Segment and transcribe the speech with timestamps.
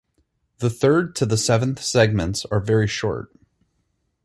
[0.57, 3.31] The third to the seventh segments are very short.